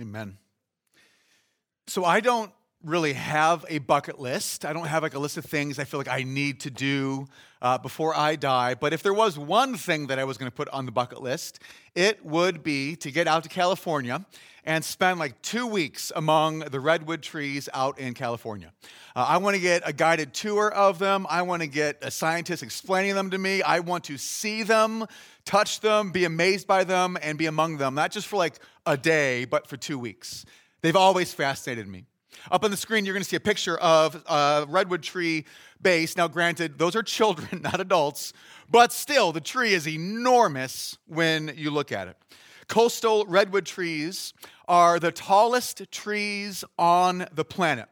[0.00, 0.38] Amen.
[1.86, 2.52] So I don't
[2.82, 4.64] really have a bucket list.
[4.64, 7.26] I don't have like a list of things I feel like I need to do
[7.60, 8.74] uh, before I die.
[8.74, 11.20] But if there was one thing that I was going to put on the bucket
[11.20, 11.58] list,
[11.94, 14.24] it would be to get out to California
[14.64, 18.72] and spend like two weeks among the redwood trees out in California.
[19.14, 21.26] Uh, I want to get a guided tour of them.
[21.28, 23.62] I want to get a scientist explaining them to me.
[23.62, 25.06] I want to see them,
[25.44, 28.96] touch them, be amazed by them, and be among them, not just for like a
[28.96, 30.44] day, but for two weeks.
[30.82, 32.04] They've always fascinated me.
[32.50, 35.44] Up on the screen, you're going to see a picture of a redwood tree
[35.82, 36.16] base.
[36.16, 38.32] Now, granted, those are children, not adults,
[38.70, 42.16] but still, the tree is enormous when you look at it.
[42.68, 44.32] Coastal redwood trees
[44.68, 47.88] are the tallest trees on the planet.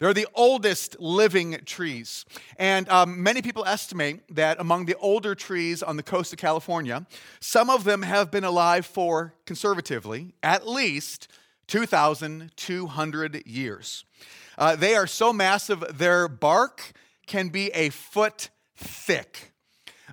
[0.00, 2.24] They're the oldest living trees.
[2.56, 7.06] And um, many people estimate that among the older trees on the coast of California,
[7.38, 11.28] some of them have been alive for, conservatively, at least
[11.66, 14.04] 2,200 years.
[14.56, 16.92] Uh, they are so massive, their bark
[17.26, 19.52] can be a foot thick.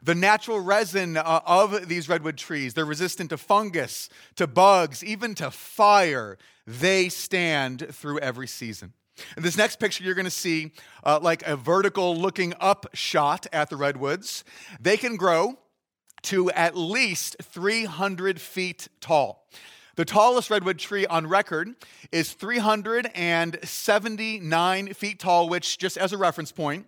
[0.03, 5.33] The natural resin uh, of these redwood trees, they're resistant to fungus, to bugs, even
[5.35, 6.37] to fire.
[6.65, 8.93] They stand through every season.
[9.35, 10.71] In this next picture, you're going to see
[11.03, 14.43] uh, like a vertical looking up shot at the redwoods.
[14.79, 15.57] They can grow
[16.23, 19.47] to at least 300 feet tall.
[19.95, 21.69] The tallest redwood tree on record
[22.11, 26.85] is 379 feet tall, which, just as a reference point,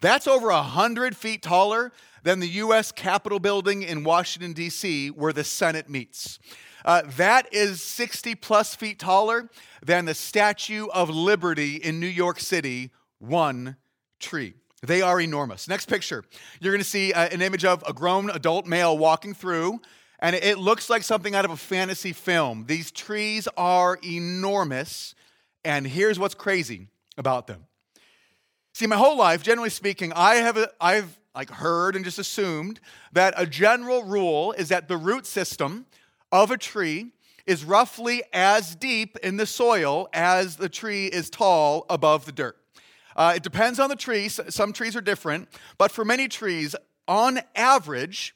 [0.00, 2.92] that's over 100 feet taller than the U.S.
[2.92, 6.38] Capitol building in Washington, D.C., where the Senate meets.
[6.84, 9.48] Uh, that is 60 plus feet taller
[9.84, 13.76] than the Statue of Liberty in New York City, one
[14.18, 14.54] tree.
[14.82, 15.68] They are enormous.
[15.68, 16.24] Next picture,
[16.60, 19.80] you're going to see uh, an image of a grown adult male walking through
[20.20, 22.66] and it looks like something out of a fantasy film.
[22.66, 25.14] These trees are enormous,
[25.64, 27.66] and here's what's crazy about them.
[28.74, 32.80] See, my whole life, generally speaking, I have I've like heard and just assumed
[33.12, 35.86] that a general rule is that the root system
[36.32, 37.12] of a tree
[37.46, 42.56] is roughly as deep in the soil as the tree is tall above the dirt.
[43.16, 44.28] Uh, it depends on the tree.
[44.28, 45.48] Some trees are different,
[45.78, 46.76] but for many trees,
[47.08, 48.34] on average,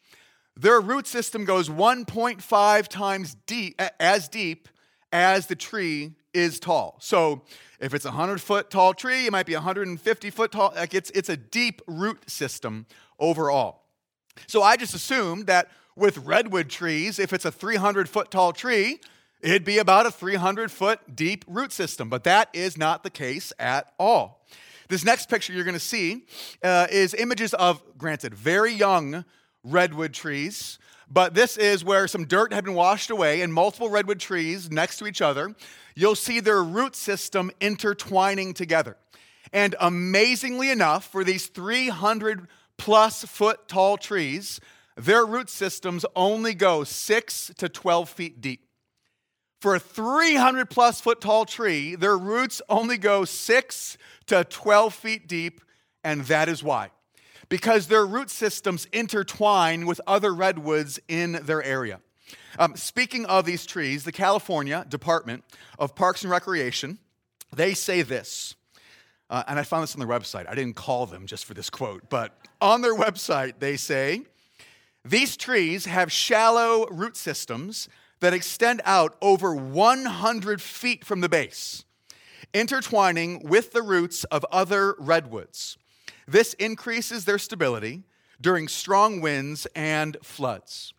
[0.56, 4.69] their root system goes 1.5 times deep, as deep
[5.12, 6.97] as the tree is tall.
[7.00, 7.43] So
[7.81, 10.72] if it's a 100 foot tall tree, it might be 150 foot tall.
[10.75, 12.87] Like it's, it's a deep root system
[13.19, 13.82] overall.
[14.49, 19.00] So I just assumed that with redwood trees, if it's a 300 foot tall tree,
[19.41, 22.09] it'd be about a 300 foot deep root system.
[22.09, 24.44] But that is not the case at all.
[24.88, 26.27] This next picture you're going to see
[26.62, 29.25] uh, is images of, granted, very young
[29.62, 30.78] redwood trees,
[31.10, 34.99] but this is where some dirt had been washed away and multiple redwood trees next
[34.99, 35.55] to each other.
[35.94, 38.97] You'll see their root system intertwining together.
[39.53, 44.61] And amazingly enough, for these 300 plus foot tall trees,
[44.97, 48.66] their root systems only go 6 to 12 feet deep.
[49.60, 55.27] For a 300 plus foot tall tree, their roots only go 6 to 12 feet
[55.27, 55.60] deep,
[56.03, 56.91] and that is why
[57.49, 62.00] because their root systems intertwine with other redwoods in their area.
[62.59, 65.44] Um, speaking of these trees, the California Department
[65.78, 66.99] of Parks and Recreation,
[67.55, 68.55] they say this,
[69.31, 70.49] uh, and I found this on their website.
[70.49, 74.22] I didn't call them just for this quote, but on their website, they say,
[75.05, 77.89] these trees have shallow root systems
[78.21, 81.85] that extend out over 100 feet from the base,
[82.55, 85.77] intertwining with the roots of other redwoods.
[86.27, 88.05] This increases their stability
[88.41, 90.95] during strong winds and floods.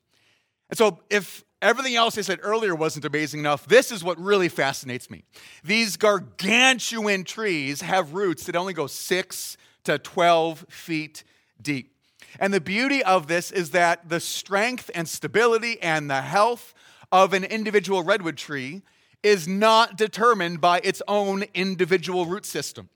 [0.70, 4.50] And so, if everything else I said earlier wasn't amazing enough, this is what really
[4.50, 5.24] fascinates me.
[5.64, 11.24] These gargantuan trees have roots that only go six to 12 feet
[11.62, 11.94] deep.
[12.40, 16.74] And the beauty of this is that the strength and stability and the health
[17.12, 18.81] of an individual redwood tree
[19.24, 22.89] is not determined by its own individual root system.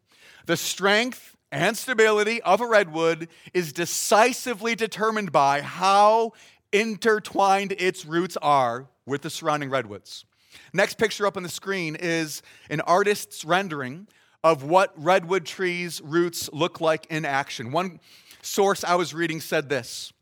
[0.46, 6.34] The strength and stability of a redwood is decisively determined by how
[6.72, 10.26] intertwined its roots are with the surrounding redwoods.
[10.74, 14.08] Next picture up on the screen is an artist's rendering
[14.44, 17.72] of what redwood trees' roots look like in action.
[17.72, 18.00] One
[18.42, 20.14] source I was reading said this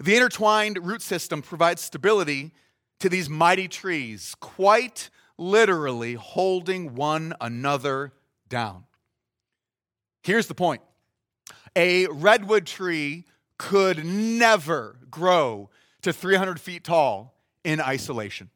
[0.00, 2.52] The intertwined root system provides stability
[3.00, 8.12] to these mighty trees, quite literally holding one another
[8.48, 8.84] down.
[10.22, 10.82] Here's the point
[11.76, 13.24] a redwood tree
[13.58, 15.70] could never grow
[16.02, 17.34] to 300 feet tall
[17.64, 18.50] in isolation.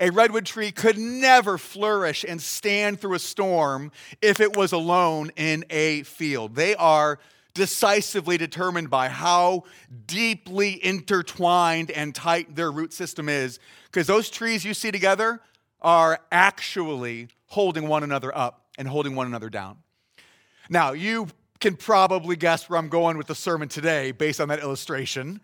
[0.00, 3.90] A redwood tree could never flourish and stand through a storm
[4.20, 6.54] if it was alone in a field.
[6.54, 7.18] They are
[7.58, 9.64] decisively determined by how
[10.06, 15.40] deeply intertwined and tight their root system is, because those trees you see together
[15.82, 19.76] are actually holding one another up and holding one another down.
[20.70, 21.28] Now, you
[21.60, 25.40] can probably guess where I'm going with the sermon today based on that illustration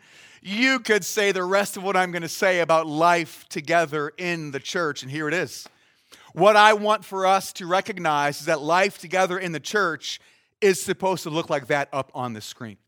[0.46, 4.50] you could say the rest of what I'm going to say about life together in
[4.50, 5.66] the church, and here it is.
[6.34, 10.20] What I want for us to recognize is that life together in the church
[10.64, 12.78] is supposed to look like that up on the screen.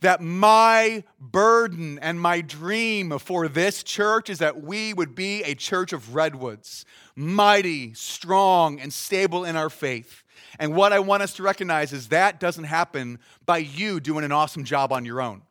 [0.00, 5.54] That my burden and my dream for this church is that we would be a
[5.54, 6.86] church of redwoods,
[7.16, 10.22] mighty, strong, and stable in our faith.
[10.58, 14.32] And what I want us to recognize is that doesn't happen by you doing an
[14.32, 15.42] awesome job on your own.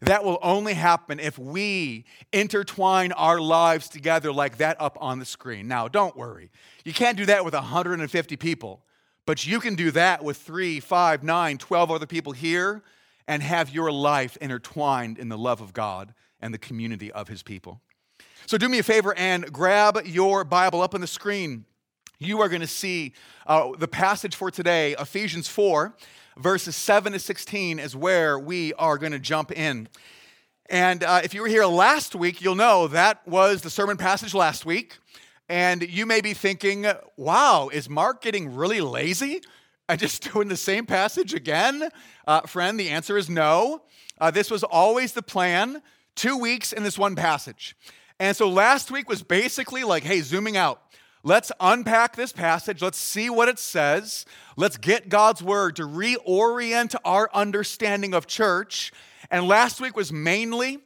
[0.00, 5.24] That will only happen if we intertwine our lives together like that up on the
[5.24, 5.68] screen.
[5.68, 6.50] Now, don't worry.
[6.84, 8.83] You can't do that with 150 people,
[9.26, 12.82] but you can do that with three, five, nine, 12 other people here
[13.26, 17.42] and have your life intertwined in the love of God and the community of His
[17.42, 17.80] people.
[18.46, 21.64] So, do me a favor and grab your Bible up on the screen.
[22.18, 23.14] You are going to see
[23.46, 25.94] uh, the passage for today, Ephesians 4
[26.38, 29.88] verses 7 to 16 is where we are going to jump in.
[30.70, 34.34] And uh, if you were here last week, you'll know that was the sermon passage
[34.34, 34.98] last week.
[35.48, 36.86] And you may be thinking,
[37.16, 39.42] wow, is Mark getting really lazy
[39.88, 41.88] and just doing the same passage again?
[42.26, 43.82] Uh, friend, the answer is no.
[44.18, 45.82] Uh, this was always the plan
[46.14, 47.76] two weeks in this one passage.
[48.18, 50.80] And so last week was basically like, hey, zooming out.
[51.26, 52.82] Let's unpack this passage.
[52.82, 54.26] Let's see what it says.
[54.56, 58.92] Let's get God's word to reorient our understanding of church.
[59.30, 60.80] And last week was mainly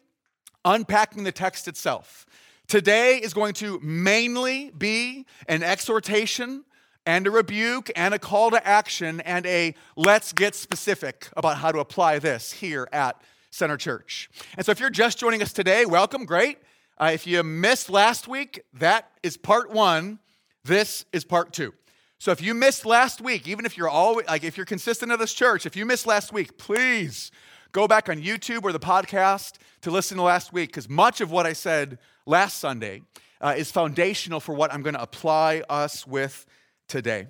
[0.65, 2.25] unpacking the text itself.
[2.69, 6.65] Today is going to mainly be an exhortation
[7.07, 11.73] and a rebuke and a call to action and a let's get specific about how
[11.73, 13.19] to apply this here at
[13.51, 14.29] Center Church.
[14.55, 16.59] And so if you're just joining us today, welcome, great.
[16.99, 20.19] Uh, if you missed last week, that is part one
[20.63, 21.73] this is part two.
[22.19, 25.19] So if you missed last week, even if you're always like if you're consistent of
[25.19, 27.31] this church, if you missed last week, please
[27.73, 31.31] go back on YouTube or the podcast to listen to last week because much of
[31.31, 33.03] what I said last Sunday
[33.41, 36.47] uh, is foundational for what I'm going to apply us with
[36.87, 37.27] today.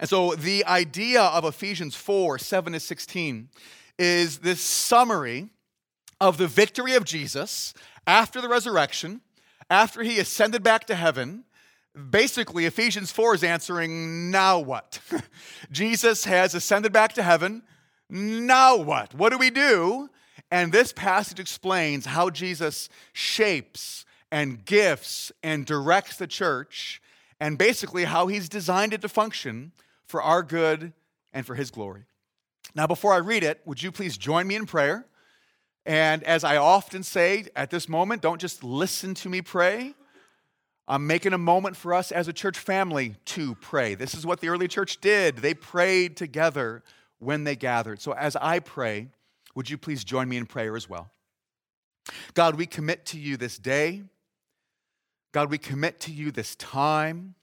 [0.00, 3.48] And so the idea of Ephesians 4 7 to 16
[3.98, 5.48] is this summary
[6.20, 7.72] of the victory of Jesus
[8.06, 9.20] after the resurrection,
[9.70, 11.44] after he ascended back to heaven,
[12.10, 14.98] Basically, Ephesians 4 is answering, now what?
[15.70, 17.62] Jesus has ascended back to heaven.
[18.08, 19.14] Now what?
[19.14, 20.08] What do we do?
[20.52, 27.00] And this passage explains how Jesus shapes and gifts and directs the church,
[27.40, 29.72] and basically how he's designed it to function
[30.04, 30.92] for our good
[31.32, 32.02] and for his glory.
[32.74, 35.06] Now, before I read it, would you please join me in prayer?
[35.86, 39.94] And as I often say at this moment, don't just listen to me pray,
[40.86, 43.94] I'm making a moment for us as a church family to pray.
[43.94, 45.38] This is what the early church did.
[45.38, 46.82] They prayed together
[47.20, 48.02] when they gathered.
[48.02, 49.08] So as I pray,
[49.54, 51.10] would you please join me in prayer as well?
[52.34, 54.02] God, we commit to you this day.
[55.32, 57.34] God, we commit to you this time.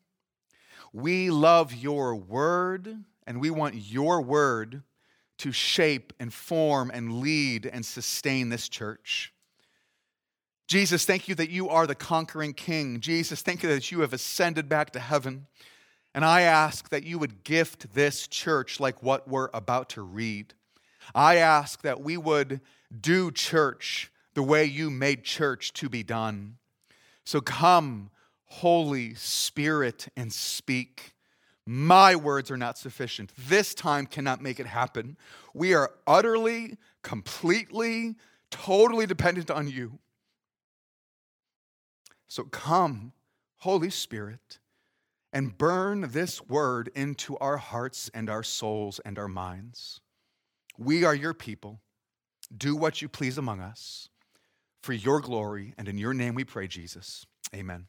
[0.92, 4.84] We love your word, and we want your word
[5.40, 9.34] to shape and form and lead and sustain this church.
[10.68, 13.00] Jesus, thank you that you are the conquering king.
[13.00, 15.48] Jesus, thank you that you have ascended back to heaven.
[16.14, 20.54] And I ask that you would gift this church like what we're about to read.
[21.14, 22.62] I ask that we would
[23.00, 26.58] do church the way you made church to be done.
[27.26, 28.10] So come,
[28.46, 31.14] Holy Spirit, and speak.
[31.66, 33.32] My words are not sufficient.
[33.38, 35.18] This time cannot make it happen.
[35.54, 38.16] We are utterly, completely,
[38.50, 40.00] totally dependent on you.
[42.28, 43.14] So come,
[43.58, 44.60] Holy Spirit,
[45.32, 50.02] and burn this word into our hearts and our souls and our minds.
[50.80, 51.82] We are your people.
[52.56, 54.08] Do what you please among us.
[54.82, 57.26] For your glory, and in your name we pray, Jesus.
[57.54, 57.88] Amen.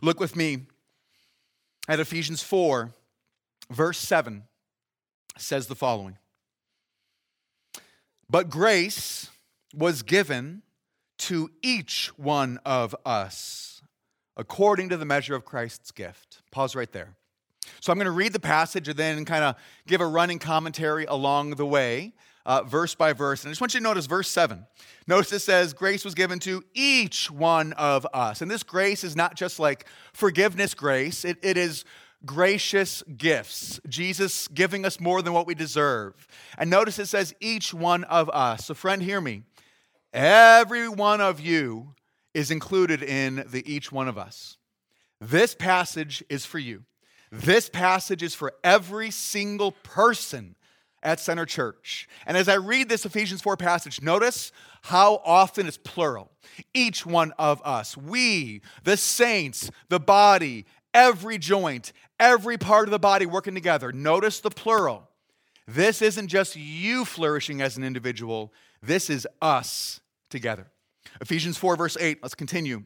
[0.00, 0.66] Look with me
[1.88, 2.94] at Ephesians 4,
[3.70, 4.44] verse 7
[5.36, 6.16] says the following
[8.30, 9.28] But grace
[9.74, 10.62] was given
[11.18, 13.82] to each one of us
[14.36, 16.42] according to the measure of Christ's gift.
[16.52, 17.16] Pause right there.
[17.80, 19.56] So I'm going to read the passage and then kind of
[19.86, 22.12] give a running commentary along the way.
[22.46, 23.42] uh, verse by verse.
[23.42, 24.64] And I just want you to notice verse 7.
[25.08, 28.40] Notice it says, Grace was given to each one of us.
[28.40, 31.84] And this grace is not just like forgiveness grace, it, it is
[32.24, 33.80] gracious gifts.
[33.88, 36.26] Jesus giving us more than what we deserve.
[36.56, 38.66] And notice it says, each one of us.
[38.66, 39.42] So, friend, hear me.
[40.12, 41.94] Every one of you
[42.32, 44.56] is included in the each one of us.
[45.20, 46.84] This passage is for you.
[47.30, 50.54] This passage is for every single person
[51.02, 52.08] at Center Church.
[52.26, 54.52] And as I read this Ephesians 4 passage, notice
[54.82, 56.30] how often it's plural.
[56.74, 62.98] Each one of us, we, the saints, the body, every joint, every part of the
[62.98, 63.92] body working together.
[63.92, 65.08] Notice the plural.
[65.68, 68.52] This isn't just you flourishing as an individual,
[68.82, 70.68] this is us together.
[71.20, 72.78] Ephesians 4, verse 8, let's continue.
[72.78, 72.84] It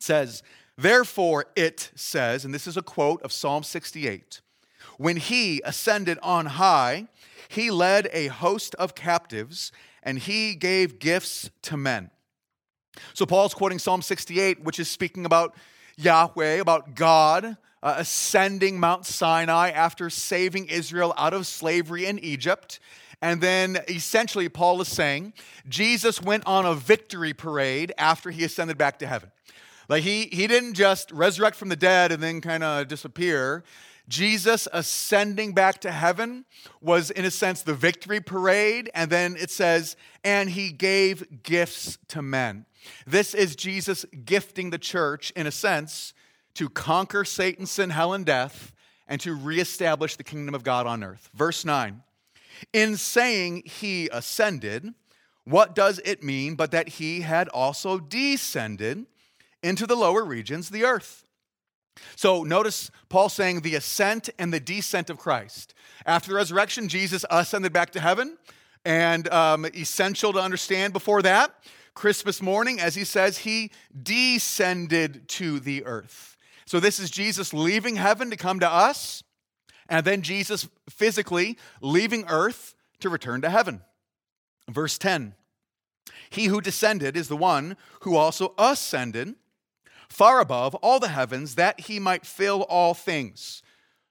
[0.00, 0.42] says,
[0.82, 4.40] Therefore, it says, and this is a quote of Psalm 68
[5.02, 7.08] when he ascended on high,
[7.48, 9.72] he led a host of captives
[10.02, 12.10] and he gave gifts to men.
[13.14, 15.54] So Paul's quoting Psalm 68, which is speaking about
[15.96, 22.78] Yahweh, about God uh, ascending Mount Sinai after saving Israel out of slavery in Egypt.
[23.20, 25.32] And then essentially, Paul is saying
[25.68, 29.30] Jesus went on a victory parade after he ascended back to heaven.
[29.88, 33.64] Like he, he didn't just resurrect from the dead and then kind of disappear.
[34.08, 36.44] Jesus ascending back to heaven
[36.80, 38.90] was, in a sense, the victory parade.
[38.94, 42.66] And then it says, and he gave gifts to men.
[43.06, 46.14] This is Jesus gifting the church, in a sense,
[46.54, 48.72] to conquer Satan, sin, hell, and death,
[49.08, 51.30] and to reestablish the kingdom of God on earth.
[51.34, 52.02] Verse 9
[52.72, 54.94] In saying he ascended,
[55.44, 59.06] what does it mean but that he had also descended
[59.62, 61.24] into the lower regions, the earth?
[62.16, 65.74] So notice Paul saying the ascent and the descent of Christ.
[66.06, 68.38] After the resurrection, Jesus ascended back to heaven.
[68.84, 71.54] And um, essential to understand before that,
[71.94, 73.70] Christmas morning, as he says, he
[74.02, 76.36] descended to the earth.
[76.66, 79.22] So this is Jesus leaving heaven to come to us,
[79.88, 83.82] and then Jesus physically leaving earth to return to heaven.
[84.68, 85.34] Verse 10
[86.30, 89.34] He who descended is the one who also ascended
[90.12, 93.62] far above all the heavens, that he might fill all things.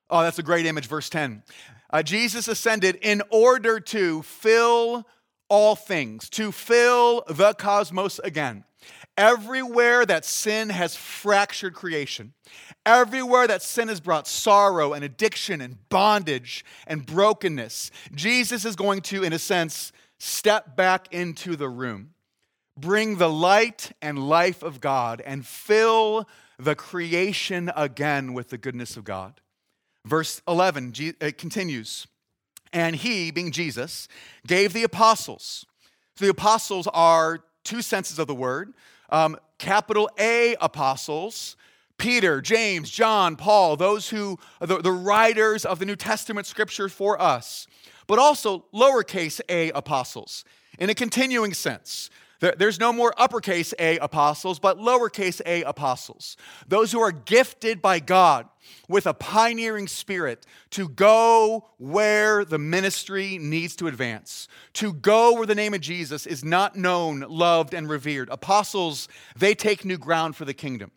[0.09, 1.43] Oh, that's a great image, verse 10.
[1.89, 5.05] Uh, Jesus ascended in order to fill
[5.47, 8.63] all things, to fill the cosmos again.
[9.17, 12.33] Everywhere that sin has fractured creation,
[12.85, 19.01] everywhere that sin has brought sorrow and addiction and bondage and brokenness, Jesus is going
[19.01, 22.11] to, in a sense, step back into the room
[22.81, 28.97] bring the light and life of God and fill the creation again with the goodness
[28.97, 29.39] of God.
[30.05, 32.07] Verse 11 it continues,
[32.73, 34.07] and he, being Jesus,
[34.47, 35.65] gave the apostles.
[36.15, 38.73] So the apostles are two senses of the word
[39.09, 41.55] um, capital A apostles.
[41.97, 47.21] Peter, James, John, Paul, those who the, the writers of the New Testament scripture for
[47.21, 47.67] us,
[48.07, 50.43] but also lowercase a apostles
[50.79, 52.09] in a continuing sense.
[52.41, 56.37] There's no more uppercase A apostles, but lowercase a apostles.
[56.67, 58.47] Those who are gifted by God
[58.89, 65.45] with a pioneering spirit to go where the ministry needs to advance, to go where
[65.45, 68.29] the name of Jesus is not known, loved, and revered.
[68.29, 69.07] Apostles,
[69.37, 70.91] they take new ground for the kingdom.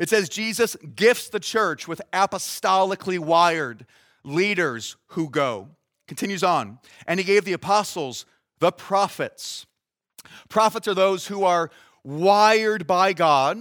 [0.00, 3.86] It says Jesus gifts the church with apostolically wired
[4.24, 5.68] leaders who go.
[6.08, 6.80] Continues on.
[7.06, 8.26] And he gave the apostles
[8.58, 9.66] the prophets
[10.48, 11.70] Prophets are those who are
[12.04, 13.58] wired by God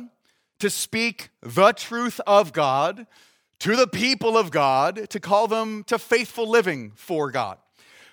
[0.60, 3.08] to speak the truth of God
[3.60, 7.58] to the people of God, to call them to faithful living for God.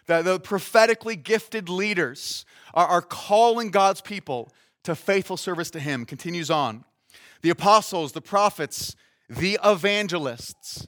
[0.07, 4.53] The, the prophetically gifted leaders are, are calling God's people
[4.85, 6.05] to faithful service to Him.
[6.05, 6.85] Continues on.
[7.43, 8.97] The apostles, the prophets,
[9.29, 10.87] the evangelists.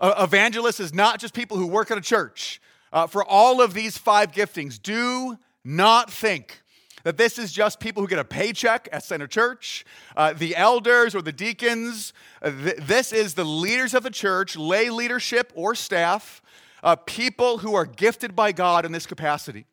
[0.00, 2.60] Uh, evangelists is not just people who work at a church.
[2.92, 6.62] Uh, for all of these five giftings, do not think
[7.06, 9.84] that this is just people who get a paycheck at Center Church,
[10.16, 12.12] uh, the elders or the deacons.
[12.42, 16.42] Uh, th- this is the leaders of the church, lay leadership or staff,
[16.82, 19.66] uh, people who are gifted by God in this capacity.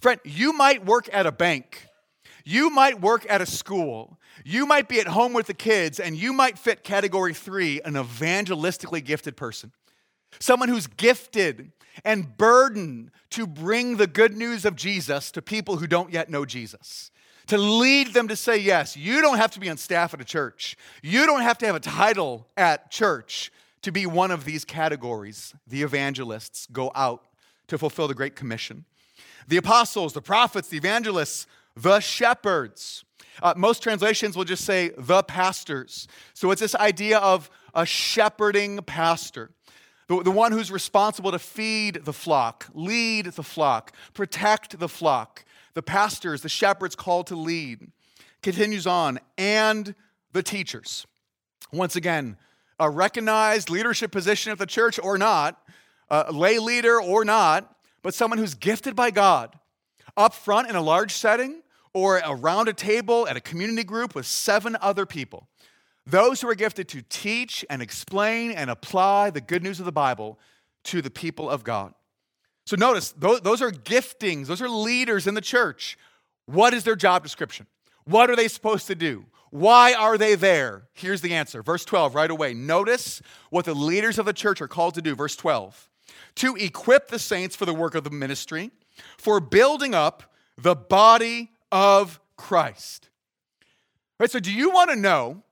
[0.00, 1.86] Friend, you might work at a bank.
[2.44, 4.18] You might work at a school.
[4.44, 7.94] You might be at home with the kids, and you might fit category three an
[7.94, 9.70] evangelistically gifted person.
[10.40, 11.70] Someone who's gifted
[12.04, 16.44] and burden to bring the good news of Jesus to people who don't yet know
[16.44, 17.10] Jesus.
[17.46, 18.96] To lead them to say yes.
[18.96, 21.74] You don't have to be on staff at a church, you don't have to have
[21.74, 23.50] a title at church
[23.82, 25.54] to be one of these categories.
[25.66, 27.24] The evangelists go out
[27.68, 28.84] to fulfill the Great Commission.
[29.48, 33.04] the apostles, the prophets, the evangelists, the shepherds.
[33.42, 36.06] Uh, most translations will just say the pastors.
[36.34, 39.50] So it's this idea of a shepherding pastor,
[40.10, 45.44] the, the one who's responsible to feed the flock, lead the flock, protect the flock.
[45.74, 47.92] The pastors, the shepherds called to lead.
[48.42, 49.94] Continues on, and
[50.32, 51.06] the teachers.
[51.72, 52.36] Once again,
[52.80, 55.62] a recognized leadership position at the church or not,
[56.10, 59.56] a lay leader or not, but someone who's gifted by God
[60.16, 61.62] up front in a large setting
[61.94, 65.46] or around a table at a community group with seven other people.
[66.10, 69.92] Those who are gifted to teach and explain and apply the good news of the
[69.92, 70.38] Bible
[70.84, 71.94] to the people of God.
[72.66, 75.98] So notice, those are giftings, those are leaders in the church.
[76.46, 77.66] What is their job description?
[78.04, 79.26] What are they supposed to do?
[79.50, 80.88] Why are they there?
[80.92, 81.62] Here's the answer.
[81.62, 82.54] Verse 12, right away.
[82.54, 85.14] Notice what the leaders of the church are called to do.
[85.14, 85.88] Verse 12
[86.36, 88.70] to equip the saints for the work of the ministry,
[89.16, 93.08] for building up the body of Christ.
[94.18, 95.42] Right, so do you want to know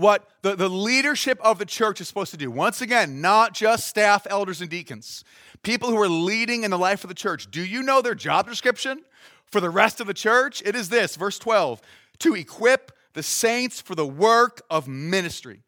[0.00, 2.50] what the, the leadership of the church is supposed to do?
[2.50, 5.24] Once again, not just staff, elders, and deacons,
[5.62, 7.50] people who are leading in the life of the church.
[7.50, 9.02] Do you know their job description
[9.46, 10.62] for the rest of the church?
[10.64, 11.80] It is this, verse 12
[12.20, 15.62] to equip the saints for the work of ministry.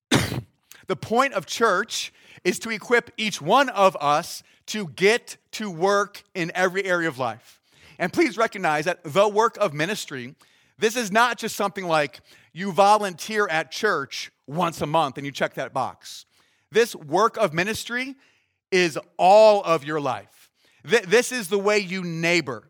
[0.10, 2.12] the point of church
[2.42, 7.18] is to equip each one of us to get to work in every area of
[7.18, 7.60] life.
[7.98, 10.34] And please recognize that the work of ministry,
[10.82, 12.22] this is not just something like
[12.52, 16.26] you volunteer at church once a month and you check that box.
[16.72, 18.16] This work of ministry
[18.72, 20.50] is all of your life.
[20.82, 22.68] This is the way you neighbor.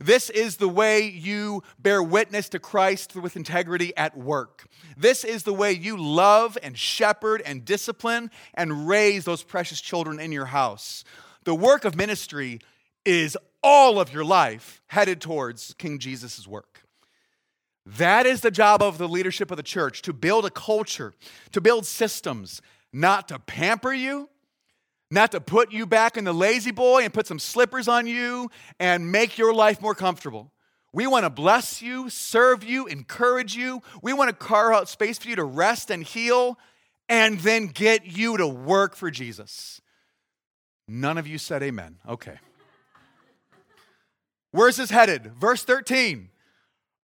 [0.00, 4.64] This is the way you bear witness to Christ with integrity at work.
[4.96, 10.18] This is the way you love and shepherd and discipline and raise those precious children
[10.18, 11.04] in your house.
[11.44, 12.60] The work of ministry
[13.04, 16.71] is all of your life headed towards King Jesus' work.
[17.84, 21.14] That is the job of the leadership of the church to build a culture,
[21.50, 22.62] to build systems,
[22.92, 24.28] not to pamper you,
[25.10, 29.10] not to put you back in the La-Z-Boy and put some slippers on you and
[29.10, 30.52] make your life more comfortable.
[30.92, 33.82] We want to bless you, serve you, encourage you.
[34.02, 36.58] We want to carve out space for you to rest and heal
[37.08, 39.80] and then get you to work for Jesus.
[40.86, 41.98] None of you said amen.
[42.08, 42.38] Okay.
[44.50, 45.34] Where's this headed?
[45.34, 46.28] Verse 13.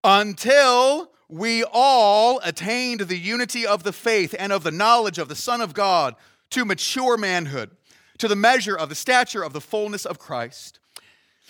[0.05, 5.35] Until we all attained the unity of the faith and of the knowledge of the
[5.35, 6.15] Son of God
[6.51, 7.71] to mature manhood,
[8.19, 10.81] to the measure of the stature of the fullness of Christ.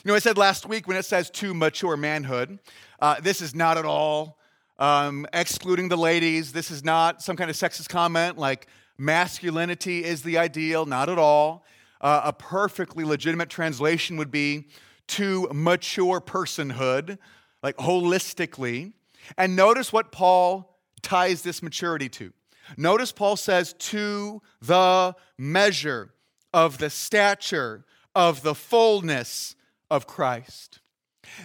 [0.04, 2.58] You know, I said last week when it says to mature manhood,
[3.00, 4.38] uh, this is not at all
[4.78, 6.52] um, excluding the ladies.
[6.52, 11.18] This is not some kind of sexist comment like masculinity is the ideal, not at
[11.18, 11.64] all.
[12.00, 14.68] Uh, a perfectly legitimate translation would be
[15.08, 17.18] to mature personhood,
[17.62, 18.92] like holistically.
[19.36, 22.32] And notice what Paul ties this maturity to.
[22.76, 26.12] Notice Paul says, to the measure
[26.52, 29.54] of the stature of the fullness
[29.90, 30.80] of Christ.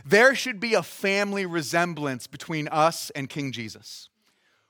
[0.06, 4.10] There should be a family resemblance between us and King Jesus.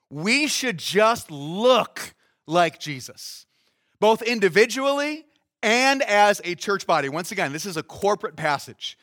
[0.09, 2.13] We should just look
[2.45, 3.45] like Jesus,
[3.99, 5.25] both individually
[5.61, 7.09] and as a church body.
[7.09, 8.97] Once again, this is a corporate passage.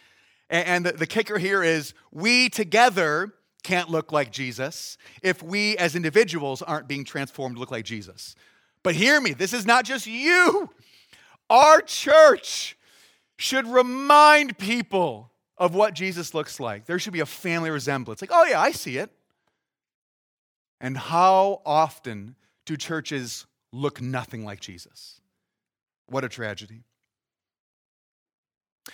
[0.50, 3.32] And the, kicker here is we together
[3.62, 8.34] can't look like Jesus if we as individuals aren't being transformed to look like Jesus.
[8.82, 10.68] But hear me, this is not just you.
[11.48, 12.76] Our church
[13.36, 16.84] should remind people of what Jesus looks like.
[16.86, 18.20] There should be a family resemblance.
[18.20, 19.10] Like, oh, yeah, I see it.
[20.80, 22.34] And how often
[22.64, 25.20] do churches look nothing like Jesus?
[26.06, 26.82] What a tragedy.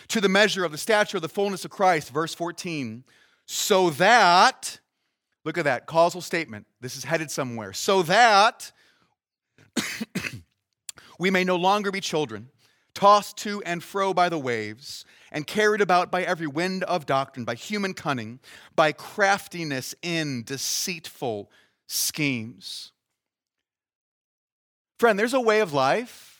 [0.08, 3.04] To the measure of the stature of the fullness of Christ, verse 14,
[3.46, 4.80] so that,
[5.44, 6.66] look at that causal statement.
[6.80, 7.72] This is headed somewhere.
[7.72, 8.72] So that
[11.18, 12.50] we may no longer be children
[12.96, 17.44] tossed to and fro by the waves, and carried about by every wind of doctrine,
[17.44, 18.40] by human cunning,
[18.74, 21.50] by craftiness in deceitful
[21.86, 22.92] schemes.
[24.98, 26.35] Friend, there's a way of life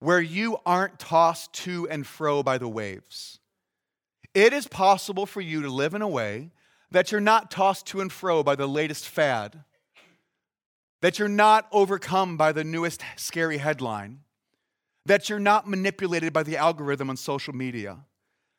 [0.00, 3.40] where you aren't tossed to and fro by the waves.
[4.34, 6.50] It is possible for you to live in a way
[6.90, 9.64] that you're not tossed to and fro by the latest fad,
[11.00, 14.20] that you're not overcome by the newest scary headline
[15.08, 17.98] that you're not manipulated by the algorithm on social media,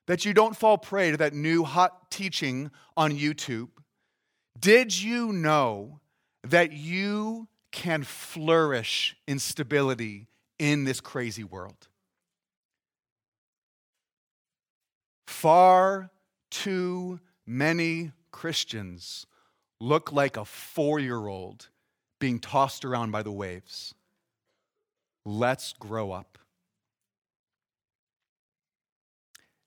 [0.08, 3.69] that you don't fall prey to that new hot teaching on YouTube.
[4.60, 5.99] Did you know
[6.43, 10.28] that you can flourish in stability
[10.60, 11.88] in this crazy world?
[15.28, 16.12] Far
[16.52, 19.26] too many Christians
[19.80, 21.69] look like a four year old
[22.19, 23.93] being tossed around by the waves.
[25.26, 26.38] Let's grow up.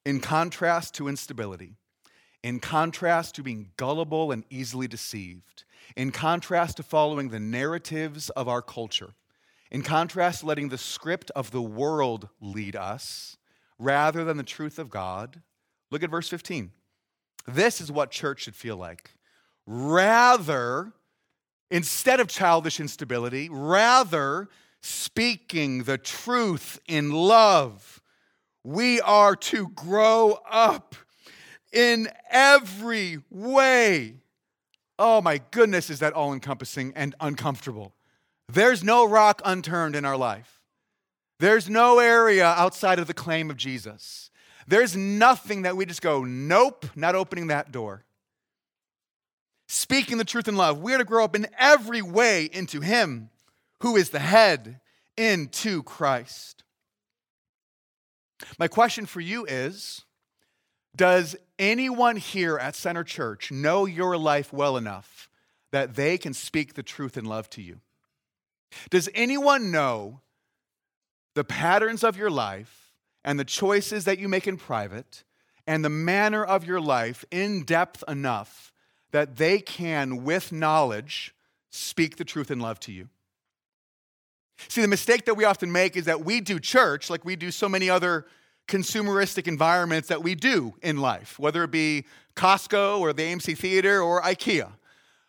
[0.04, 1.76] In contrast to instability,
[2.42, 5.64] in contrast to being gullible and easily deceived,
[5.96, 9.14] in contrast to following the narratives of our culture,
[9.72, 13.38] in contrast letting the script of the world lead us
[13.78, 15.40] rather than the truth of God,
[15.90, 16.70] look at verse 15.
[17.48, 19.12] This is what church should feel like.
[19.66, 20.92] Rather,
[21.70, 24.50] instead of childish instability, rather
[24.82, 28.02] speaking the truth in love,
[28.62, 30.94] we are to grow up
[31.72, 34.16] in every way.
[34.98, 37.94] Oh my goodness, is that all encompassing and uncomfortable?
[38.52, 40.60] There's no rock unturned in our life.
[41.38, 44.30] There's no area outside of the claim of Jesus.
[44.66, 48.04] There's nothing that we just go, nope, not opening that door.
[49.68, 53.30] Speaking the truth in love, we are to grow up in every way into Him
[53.80, 54.80] who is the head,
[55.16, 56.62] into Christ.
[58.58, 60.04] My question for you is
[60.94, 65.30] Does anyone here at Center Church know your life well enough
[65.70, 67.80] that they can speak the truth in love to you?
[68.90, 70.20] Does anyone know
[71.34, 72.92] the patterns of your life
[73.24, 75.24] and the choices that you make in private
[75.66, 78.72] and the manner of your life in depth enough
[79.12, 81.34] that they can, with knowledge,
[81.70, 83.08] speak the truth in love to you?
[84.68, 87.50] See, the mistake that we often make is that we do church like we do
[87.50, 88.26] so many other
[88.68, 92.04] consumeristic environments that we do in life, whether it be
[92.36, 94.66] Costco or the AMC Theater or IKEA.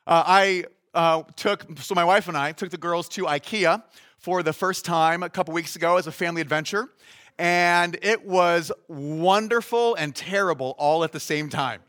[0.05, 3.83] Uh, I uh, took, so my wife and I took the girls to IKEA
[4.17, 6.89] for the first time a couple weeks ago as a family adventure,
[7.37, 11.81] and it was wonderful and terrible all at the same time.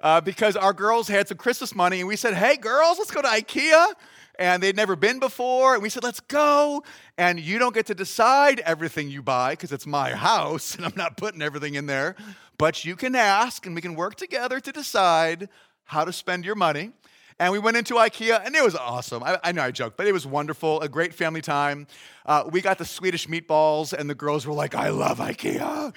[0.00, 3.22] Uh, because our girls had some Christmas money, and we said, Hey, girls, let's go
[3.22, 3.94] to IKEA
[4.38, 5.74] and they'd never been before.
[5.74, 6.82] And we said, let's go.
[7.16, 10.94] And you don't get to decide everything you buy because it's my house and I'm
[10.96, 12.16] not putting everything in there.
[12.58, 15.48] But you can ask and we can work together to decide
[15.84, 16.92] how to spend your money.
[17.40, 19.22] And we went into IKEA, and it was awesome.
[19.24, 20.80] I, I know I joke, but it was wonderful.
[20.82, 21.88] A great family time.
[22.24, 25.96] Uh, we got the Swedish meatballs, and the girls were like, I love IKEA.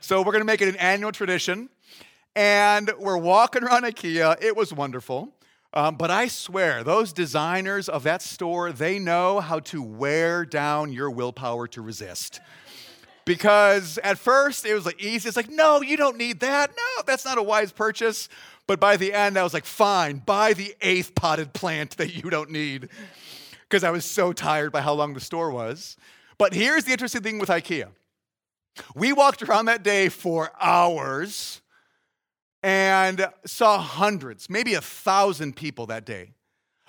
[0.00, 1.68] So we're to make it an annual tradition.
[2.34, 4.42] And we're walking around IKEA.
[4.42, 5.32] It was wonderful.
[5.74, 10.92] Um, but I swear, those designers of that store, they know how to wear down
[10.92, 12.40] your willpower to resist.
[13.24, 15.28] Because at first it was like easy.
[15.28, 16.70] It's like, no, you don't need that.
[16.70, 18.28] No, that's not a wise purchase.
[18.66, 22.30] But by the end, I was like, fine, buy the eighth potted plant that you
[22.30, 22.88] don't need.
[23.62, 25.96] Because I was so tired by how long the store was.
[26.38, 27.88] But here's the interesting thing with IKEA
[28.94, 31.60] we walked around that day for hours
[32.62, 36.32] and saw hundreds, maybe a thousand people that day.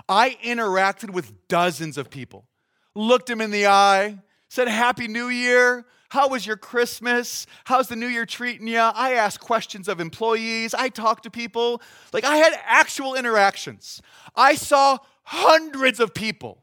[0.07, 2.47] I interacted with dozens of people,
[2.95, 5.85] looked them in the eye, said, Happy New Year.
[6.13, 7.47] How was your Christmas?
[7.63, 8.77] How's the new year treating you?
[8.77, 10.75] I asked questions of employees.
[10.75, 11.81] I talked to people.
[12.13, 13.99] Like I had actual interactions.
[14.35, 16.61] I saw hundreds of people.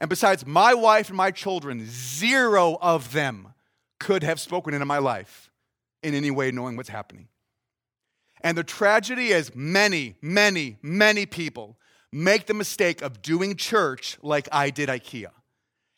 [0.00, 3.54] And besides my wife and my children, zero of them
[4.00, 5.52] could have spoken into my life
[6.02, 7.28] in any way knowing what's happening.
[8.40, 11.78] And the tragedy is many, many, many people
[12.10, 15.30] make the mistake of doing church like I did IKEA.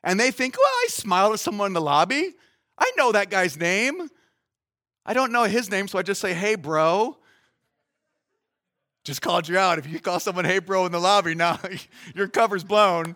[0.05, 2.35] And they think, well, I smiled at someone in the lobby.
[2.79, 4.09] I know that guy's name.
[5.05, 7.17] I don't know his name, so I just say, hey, bro.
[9.05, 9.79] Just called you out.
[9.79, 11.61] If you call someone, hey, bro, in the lobby, now
[12.15, 13.15] your cover's blown.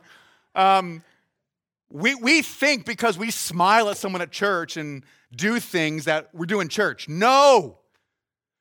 [0.55, 1.03] Um,
[1.91, 6.47] we, we think because we smile at someone at church and do things that we're
[6.47, 7.09] doing church.
[7.09, 7.79] No.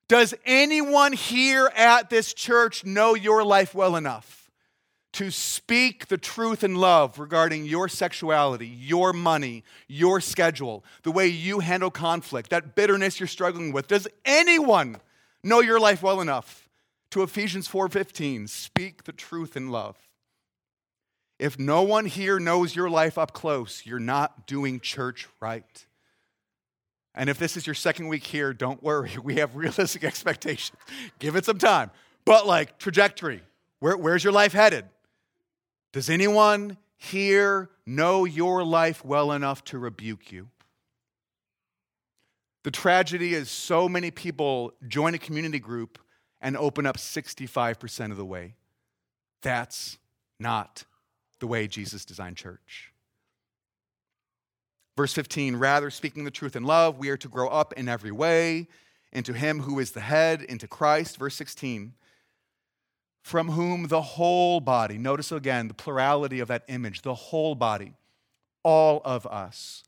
[0.07, 4.38] Does anyone here at this church know your life well enough
[5.13, 11.27] to speak the truth in love regarding your sexuality, your money, your schedule, the way
[11.27, 13.87] you handle conflict, that bitterness you're struggling with?
[13.87, 14.97] Does anyone
[15.43, 16.69] know your life well enough
[17.11, 19.97] to Ephesians 4:15 speak the truth in love?
[21.39, 25.85] If no one here knows your life up close, you're not doing church right.
[27.15, 29.11] And if this is your second week here, don't worry.
[29.23, 30.77] We have realistic expectations.
[31.17, 31.91] Give it some time.
[32.25, 33.41] But like trajectory,
[33.79, 34.85] where, where's your life headed?
[35.91, 40.49] Does anyone here know your life well enough to rebuke you?
[42.63, 45.97] The tragedy is so many people join a community group
[46.41, 48.55] and open up 65% of the way.
[49.41, 49.97] That's
[50.39, 50.83] not
[51.39, 52.91] the way Jesus designed church.
[54.97, 58.11] Verse 15, rather, speaking the truth in love, we are to grow up in every
[58.11, 58.67] way
[59.11, 61.17] into him who is the head, into Christ.
[61.17, 61.93] Verse 16.
[63.21, 67.93] From whom the whole body, notice again the plurality of that image, the whole body,
[68.63, 69.83] all of us,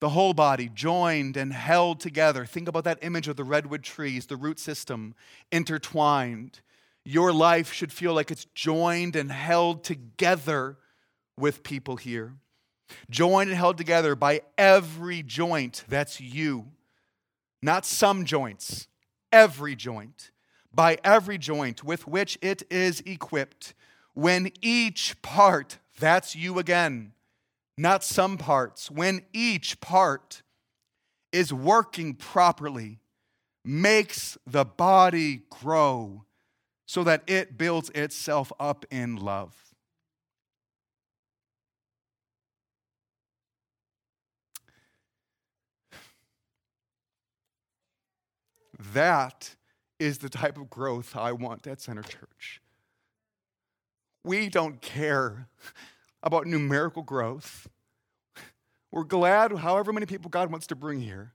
[0.00, 2.44] the whole body joined and held together.
[2.44, 5.14] Think about that image of the redwood trees, the root system
[5.50, 6.60] intertwined.
[7.04, 10.76] Your life should feel like it's joined and held together
[11.38, 12.34] with people here.
[13.10, 15.84] Joined and held together by every joint.
[15.88, 16.66] That's you.
[17.62, 18.86] Not some joints,
[19.32, 20.30] every joint.
[20.76, 23.72] By every joint with which it is equipped.
[24.12, 27.12] When each part, that's you again,
[27.78, 30.42] not some parts, when each part
[31.32, 33.00] is working properly,
[33.64, 36.24] makes the body grow
[36.84, 39.54] so that it builds itself up in love.
[48.78, 49.55] That
[49.98, 52.60] is the type of growth I want at Center Church.
[54.24, 55.48] We don't care
[56.22, 57.68] about numerical growth.
[58.90, 61.32] We're glad, however many people God wants to bring here.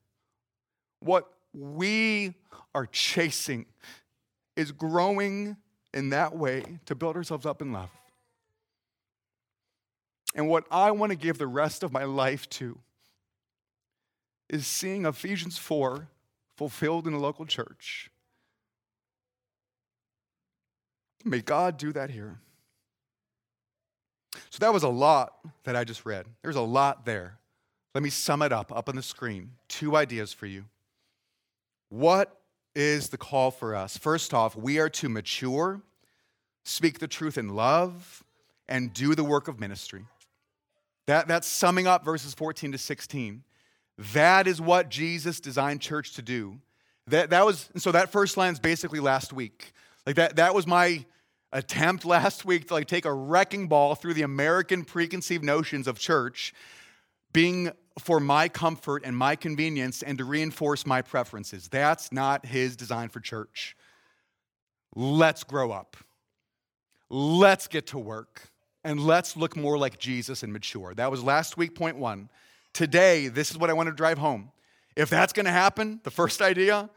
[1.00, 2.34] What we
[2.74, 3.66] are chasing
[4.56, 5.58] is growing
[5.94, 7.90] in that way to build ourselves up in love.
[10.36, 12.78] And what I want to give the rest of my life to
[14.50, 16.08] is seeing Ephesians 4
[16.56, 18.10] fulfilled in a local church.
[21.24, 22.40] May God do that here.
[24.50, 26.26] So that was a lot that I just read.
[26.42, 27.38] There's a lot there.
[27.94, 29.52] Let me sum it up up on the screen.
[29.68, 30.66] Two ideas for you.
[31.90, 32.38] What
[32.74, 33.98] is the call for us?
[33.98, 35.82] First off, we are to mature,
[36.64, 38.24] speak the truth in love,
[38.70, 40.06] and do the work of ministry.
[41.08, 43.44] That, that's summing up verses 14 to 16.
[44.14, 46.60] That is what Jesus designed church to do.
[47.08, 49.74] That, that was, so that first line is basically last week.
[50.06, 51.06] Like that, that was my
[51.52, 56.00] attempt last week to like take a wrecking ball through the American preconceived notions of
[56.00, 56.54] church
[57.34, 61.68] being for my comfort and my convenience and to reinforce my preferences.
[61.68, 63.76] That's not his design for church.
[64.96, 65.98] Let's grow up.
[67.10, 68.50] Let's get to work.
[68.84, 70.94] And let's look more like Jesus and mature.
[70.96, 72.30] That was last week, point one.
[72.74, 74.52] Today, this is what I want to drive home.
[74.96, 76.90] If that's going to happen, the first idea,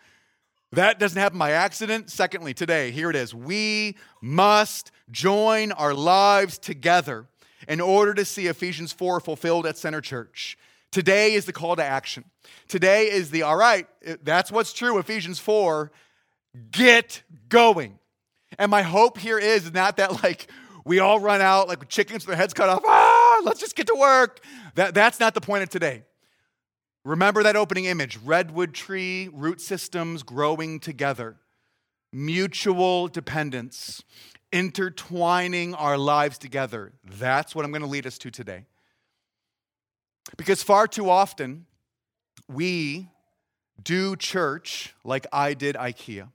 [0.72, 2.10] that doesn't happen by accident.
[2.10, 3.34] Secondly, today, here it is.
[3.34, 7.26] We must join our lives together
[7.68, 10.58] in order to see Ephesians 4 fulfilled at Center Church.
[10.90, 12.24] Today is the call to action.
[12.68, 13.86] Today is the, all right,
[14.22, 15.90] that's what's true, Ephesians 4,
[16.70, 17.98] get going.
[18.58, 20.48] And my hope here is not that like
[20.84, 23.86] we all run out like chickens with their heads cut off, ah, let's just get
[23.88, 24.40] to work.
[24.74, 26.04] That, that's not the point of today.
[27.04, 31.36] Remember that opening image redwood tree, root systems growing together,
[32.12, 34.02] mutual dependence,
[34.52, 36.92] intertwining our lives together.
[37.04, 38.64] That's what I'm going to lead us to today.
[40.38, 41.66] Because far too often,
[42.48, 43.08] we
[43.82, 46.28] do church like I did IKEA.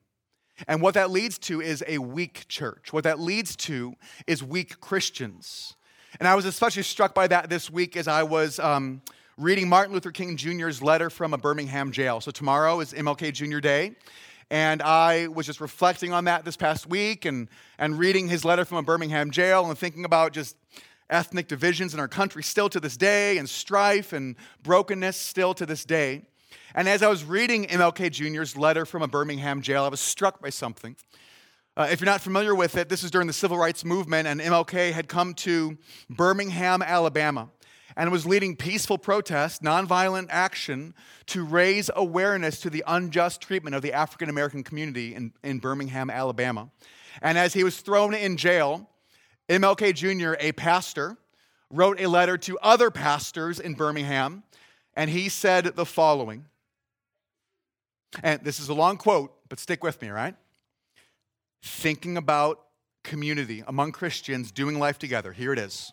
[0.68, 2.92] And what that leads to is a weak church.
[2.92, 3.96] What that leads to
[4.28, 5.76] is weak Christians.
[6.20, 9.02] And I was especially struck by that this week as I was um,
[9.40, 12.20] reading Martin Luther King Jr.'s letter from a Birmingham jail.
[12.20, 13.60] So tomorrow is MLK Jr.
[13.60, 13.96] Day.
[14.52, 17.48] And I was just reflecting on that this past week and,
[17.78, 20.58] and reading his letter from a Birmingham jail and thinking about just
[21.10, 25.66] ethnic divisions in our country still to this day and strife and brokenness still to
[25.66, 26.24] this day.
[26.76, 30.42] And as I was reading MLK Jr.'s letter from a Birmingham jail, I was struck
[30.42, 30.98] by something.
[31.78, 34.42] Uh, if you're not familiar with it, this is during the civil rights movement, and
[34.42, 35.78] MLK had come to
[36.10, 37.48] Birmingham, Alabama
[38.00, 40.94] and was leading peaceful protest, nonviolent action
[41.26, 46.10] to raise awareness to the unjust treatment of the African American community in, in Birmingham,
[46.10, 46.70] Alabama.
[47.22, 48.90] And as he was thrown in jail,
[49.50, 51.18] MLK Jr., a pastor,
[51.70, 54.44] wrote a letter to other pastors in Birmingham,
[54.96, 56.46] and he said the following.
[58.24, 60.36] And this is a long quote, but stick with me, right?
[61.62, 62.62] Thinking about
[63.04, 65.34] community among Christians doing life together.
[65.34, 65.92] Here it is.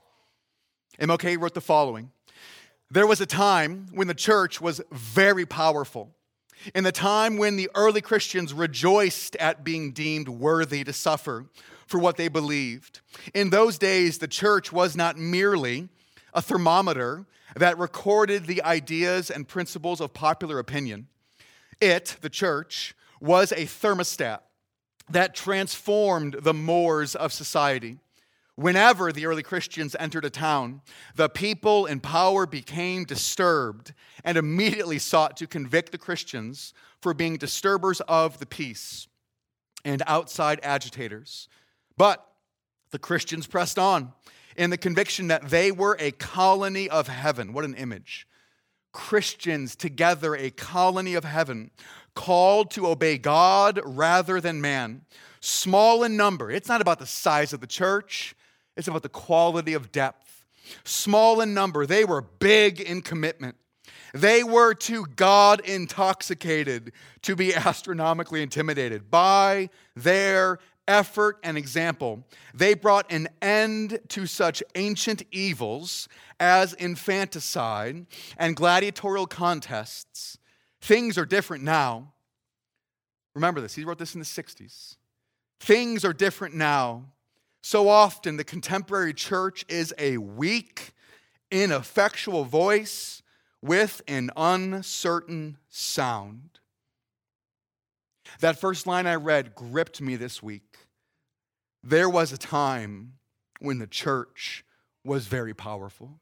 [1.01, 2.11] MLK wrote the following
[2.91, 6.13] There was a time when the church was very powerful.
[6.75, 11.47] In the time when the early Christians rejoiced at being deemed worthy to suffer
[11.87, 13.01] for what they believed.
[13.35, 15.89] In those days, the church was not merely
[16.35, 21.07] a thermometer that recorded the ideas and principles of popular opinion.
[21.81, 24.41] It, the church, was a thermostat
[25.09, 27.99] that transformed the mores of society.
[28.57, 30.81] Whenever the early Christians entered a town,
[31.15, 33.93] the people in power became disturbed
[34.25, 39.09] and immediately sought to convict the Christians for being disturbers of the peace
[39.85, 41.49] and outside agitators.
[41.99, 42.27] But
[42.93, 44.15] the Christians pressed on
[44.57, 47.53] in the conviction that they were a colony of heaven.
[47.53, 48.27] What an image.
[48.93, 51.71] Christians together, a colony of heaven,
[52.15, 55.03] called to obey God rather than man.
[55.41, 56.51] Small in number.
[56.51, 58.35] It's not about the size of the church,
[58.77, 60.45] it's about the quality of depth.
[60.85, 63.57] Small in number, they were big in commitment.
[64.13, 70.59] They were too God intoxicated to be astronomically intimidated by their
[70.89, 72.25] effort and example.
[72.55, 76.09] They brought an end to such ancient evils
[76.39, 78.07] as infanticide
[78.39, 80.39] and gladiatorial contests.
[80.81, 82.13] Things are different now.
[83.35, 84.97] Remember this, he wrote this in the 60s.
[85.61, 87.05] Things are different now.
[87.69, 90.93] So often, the contemporary church is a weak,
[91.51, 93.25] ineffectual voice
[93.61, 96.61] with an uncertain sound.
[98.39, 100.77] That first line I read gripped me this week.
[101.83, 103.15] There was a time
[103.59, 104.65] when the church
[105.05, 106.21] was very powerful.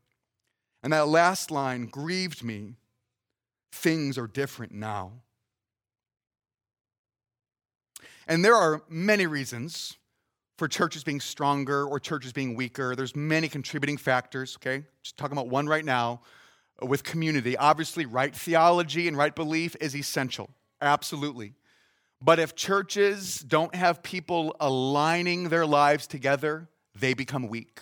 [0.83, 2.76] And that last line grieved me.
[3.70, 5.12] Things are different now.
[8.26, 9.98] And there are many reasons
[10.56, 12.94] for churches being stronger or churches being weaker.
[12.94, 14.84] There's many contributing factors, okay?
[15.02, 16.20] Just talking about one right now
[16.82, 17.56] uh, with community.
[17.56, 20.50] Obviously, right theology and right belief is essential.
[20.80, 21.54] Absolutely.
[22.20, 27.80] But if churches don't have people aligning their lives together, they become weak.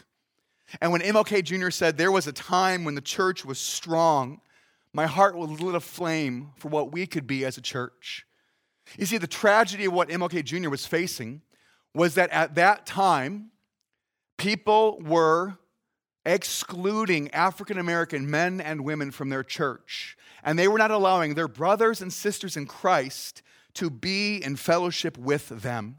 [0.80, 1.70] And when MLK Jr.
[1.70, 4.40] said there was a time when the church was strong,
[4.92, 8.26] my heart was lit aflame for what we could be as a church.
[8.98, 10.70] You see, the tragedy of what MLK Jr.
[10.70, 11.42] was facing
[11.94, 13.50] was that at that time,
[14.38, 15.58] people were
[16.24, 20.16] excluding African American men and women from their church.
[20.42, 23.42] And they were not allowing their brothers and sisters in Christ
[23.74, 25.96] to be in fellowship with them.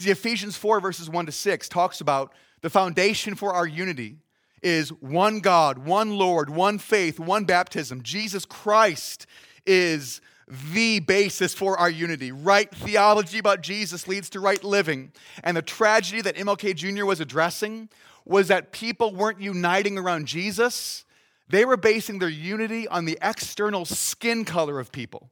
[0.00, 4.18] See, Ephesians 4, verses 1 to 6 talks about the foundation for our unity
[4.62, 8.02] is one God, one Lord, one faith, one baptism.
[8.02, 9.26] Jesus Christ
[9.64, 12.30] is the basis for our unity.
[12.30, 15.12] Right theology about Jesus leads to right living.
[15.42, 17.04] And the tragedy that MLK Jr.
[17.04, 17.88] was addressing
[18.24, 21.04] was that people weren't uniting around Jesus,
[21.48, 25.30] they were basing their unity on the external skin color of people.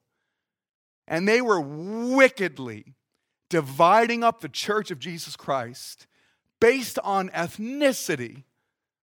[1.08, 2.94] And they were wickedly
[3.50, 6.06] dividing up the church of Jesus Christ
[6.60, 8.44] based on ethnicity.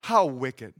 [0.03, 0.73] How wicked.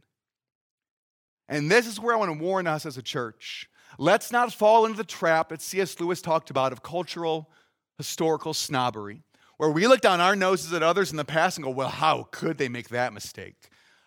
[1.50, 3.70] And this is where I want to warn us as a church.
[3.98, 6.00] Let's not fall into the trap that C.S.
[6.00, 7.50] Lewis talked about of cultural,
[7.98, 9.24] historical snobbery,
[9.58, 12.28] where we look down our noses at others in the past and go, well, how
[12.32, 13.56] could they make that mistake?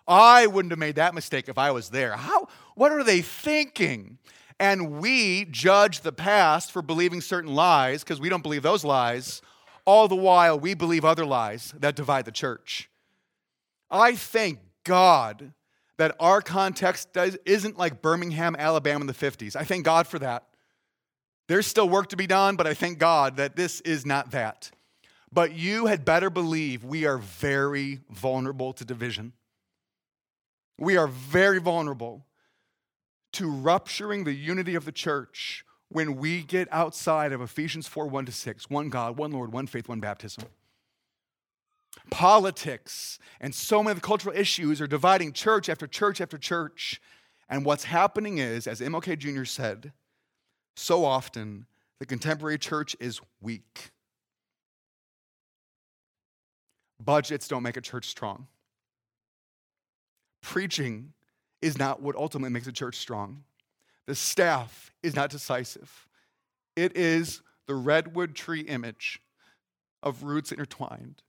[0.07, 2.17] I wouldn't have made that mistake if I was there.
[2.17, 4.19] How, what are they thinking?
[4.61, 9.43] And we judge the past for believing certain lies because we don't believe those lies,
[9.85, 12.91] all the while we believe other lies that divide the church.
[13.91, 15.53] I thank God
[16.01, 19.55] that our context does, isn't like Birmingham, Alabama in the 50s.
[19.55, 20.47] I thank God for that.
[21.47, 24.71] There's still work to be done, but I thank God that this is not that.
[25.31, 29.35] But you had better believe we are very vulnerable to division.
[30.79, 32.25] We are very vulnerable
[33.33, 38.25] to rupturing the unity of the church when we get outside of Ephesians 4 1
[38.25, 40.45] to 6, one God, one Lord, one faith, one baptism.
[42.11, 47.01] Politics and so many of the cultural issues are dividing church after church after church.
[47.49, 49.45] And what's happening is, as MLK Jr.
[49.45, 49.93] said,
[50.77, 51.67] so often
[51.99, 53.91] the contemporary church is weak.
[57.03, 58.47] Budgets don't make a church strong.
[60.43, 61.13] Preaching
[61.63, 63.45] is not what ultimately makes a church strong.
[64.07, 66.09] The staff is not decisive.
[66.77, 69.21] It is the redwood tree image
[70.03, 71.23] of roots intertwined.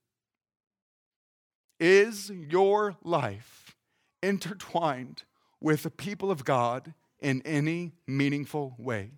[1.82, 3.76] Is your life
[4.22, 5.24] intertwined
[5.60, 9.14] with the people of God in any meaningful way?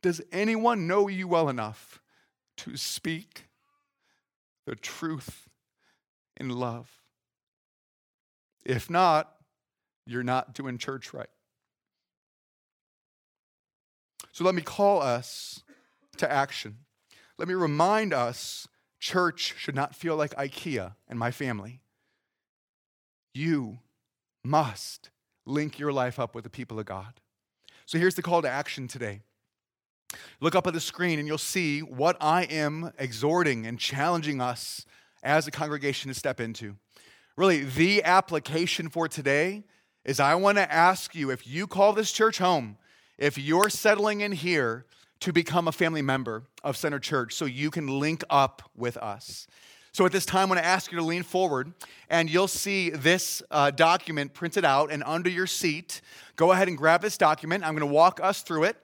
[0.00, 2.00] Does anyone know you well enough
[2.58, 3.48] to speak
[4.64, 5.48] the truth
[6.36, 6.88] in love?
[8.64, 9.34] If not,
[10.06, 11.26] you're not doing church right.
[14.30, 15.64] So let me call us
[16.18, 16.76] to action.
[17.38, 18.68] Let me remind us
[19.00, 21.80] church should not feel like IKEA and my family.
[23.38, 23.78] You
[24.42, 25.10] must
[25.46, 27.20] link your life up with the people of God.
[27.86, 29.20] So here's the call to action today.
[30.40, 34.84] Look up at the screen and you'll see what I am exhorting and challenging us
[35.22, 36.74] as a congregation to step into.
[37.36, 39.62] Really, the application for today
[40.04, 42.76] is I want to ask you if you call this church home,
[43.18, 44.84] if you're settling in here
[45.20, 49.46] to become a family member of Center Church so you can link up with us.
[49.92, 51.72] So at this time, I want to ask you to lean forward,
[52.10, 56.00] and you'll see this uh, document printed out and under your seat.
[56.36, 57.64] Go ahead and grab this document.
[57.64, 58.76] I'm going to walk us through it.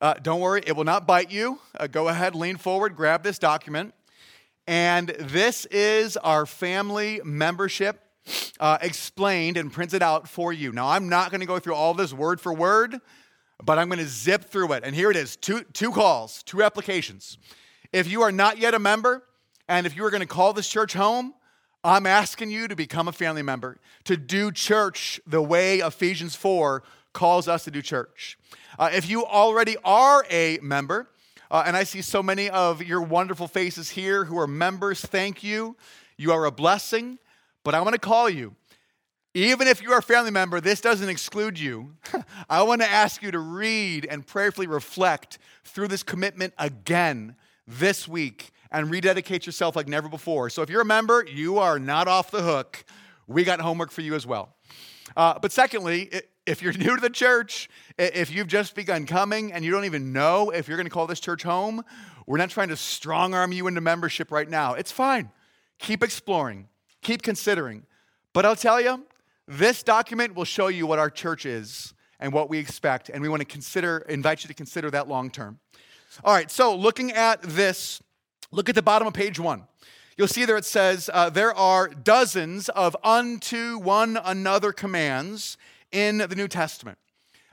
[0.00, 1.58] Uh, don't worry, it will not bite you.
[1.78, 3.94] Uh, go ahead, lean forward, grab this document.
[4.66, 8.00] And this is our family membership
[8.60, 10.72] uh, explained and printed out for you.
[10.72, 13.00] Now, I'm not going to go through all this word for word,
[13.62, 14.84] but I'm going to zip through it.
[14.84, 17.38] And here it is two, two calls, two applications.
[17.92, 19.22] If you are not yet a member,
[19.68, 21.34] and if you are going to call this church home,
[21.82, 26.82] I'm asking you to become a family member, to do church the way Ephesians 4
[27.12, 28.38] calls us to do church.
[28.78, 31.08] Uh, if you already are a member,
[31.50, 35.42] uh, and I see so many of your wonderful faces here who are members, thank
[35.42, 35.76] you.
[36.16, 37.18] You are a blessing.
[37.64, 38.54] But I want to call you.
[39.34, 41.96] Even if you are a family member, this doesn't exclude you.
[42.48, 47.34] I want to ask you to read and prayerfully reflect through this commitment again
[47.66, 50.50] this week and rededicate yourself like never before.
[50.50, 52.84] So if you're a member, you are not off the hook.
[53.26, 54.54] We got homework for you as well.
[55.16, 56.10] Uh, but secondly,
[56.46, 57.68] if you're new to the church,
[57.98, 61.06] if you've just begun coming and you don't even know if you're going to call
[61.06, 61.82] this church home,
[62.26, 64.74] we're not trying to strong arm you into membership right now.
[64.74, 65.30] It's fine.
[65.78, 66.68] Keep exploring
[67.04, 67.86] keep considering.
[68.32, 69.06] But I'll tell you,
[69.46, 73.28] this document will show you what our church is and what we expect, and we
[73.28, 75.60] want to consider, invite you to consider that long term.
[76.24, 78.02] All right, so looking at this,
[78.54, 79.64] look at the bottom of page one.
[80.16, 85.56] You'll see there it says, uh, There are dozens of unto one another commands
[85.90, 86.98] in the New Testament.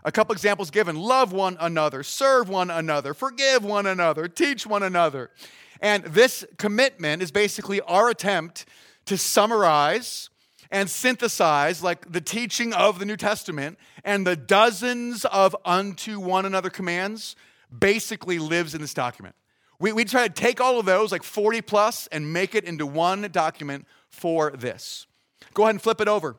[0.03, 4.83] A couple examples given love one another, serve one another, forgive one another, teach one
[4.83, 5.31] another.
[5.79, 8.65] And this commitment is basically our attempt
[9.05, 10.29] to summarize
[10.69, 16.45] and synthesize like the teaching of the New Testament and the dozens of unto one
[16.45, 17.35] another commands
[17.77, 19.35] basically lives in this document.
[19.81, 22.85] We, we try to take all of those, like 40 plus, and make it into
[22.85, 25.07] one document for this.
[25.55, 26.35] Go ahead and flip it over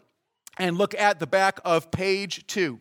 [0.58, 2.78] and look at the back of page two.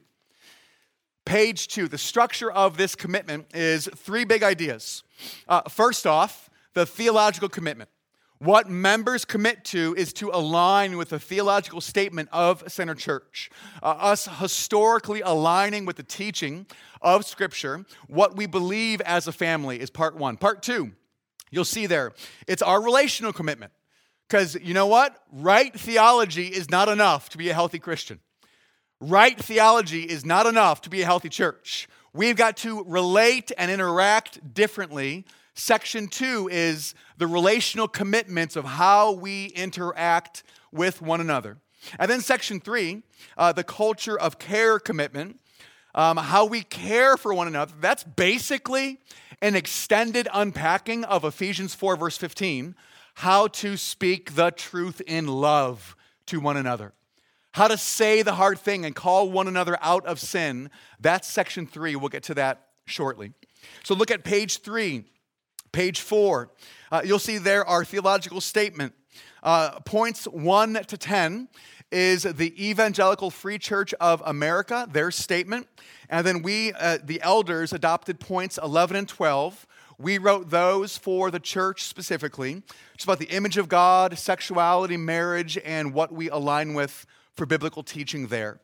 [1.26, 5.04] Page two, the structure of this commitment is three big ideas.
[5.48, 7.90] Uh, first off, the theological commitment.
[8.42, 13.52] What members commit to is to align with the theological statement of Center Church.
[13.84, 16.66] Uh, us historically aligning with the teaching
[17.04, 20.38] of Scripture, what we believe as a family is part one.
[20.38, 20.92] Part two,
[21.52, 22.14] you'll see there,
[22.48, 23.74] it's our relational commitment.
[24.28, 25.16] Because you know what?
[25.32, 28.22] Right theology is not enough to be a healthy Christian.
[29.00, 31.88] Right theology is not enough to be a healthy church.
[32.12, 39.12] We've got to relate and interact differently Section two is the relational commitments of how
[39.12, 41.58] we interact with one another.
[42.00, 43.04] And then section three,
[43.38, 45.40] uh, the culture of care commitment,
[45.94, 47.74] um, how we care for one another.
[47.80, 49.00] That's basically
[49.42, 52.76] an extended unpacking of Ephesians 4, verse 15,
[53.16, 55.96] how to speak the truth in love
[56.28, 56.94] to one another.
[57.54, 60.70] How to say the hard thing and call one another out of sin.
[61.00, 61.98] That's section three.
[61.98, 63.34] We'll get to that shortly.
[63.84, 65.06] So look at page three.
[65.72, 66.52] Page four,
[66.92, 68.94] uh, you'll see there our theological statement.
[69.44, 71.48] Uh, points one to 10
[71.92, 75.68] is the Evangelical Free Church of America, their statement.
[76.10, 79.66] And then we, uh, the elders, adopted points 11 and 12.
[79.98, 82.64] We wrote those for the church specifically.
[82.94, 87.06] It's about the image of God, sexuality, marriage, and what we align with
[87.36, 88.60] for biblical teaching there.